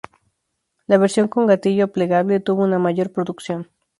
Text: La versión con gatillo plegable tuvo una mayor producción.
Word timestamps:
La 0.87 0.97
versión 0.97 1.27
con 1.27 1.45
gatillo 1.45 1.91
plegable 1.91 2.39
tuvo 2.39 2.63
una 2.63 2.79
mayor 2.79 3.11
producción. 3.13 3.69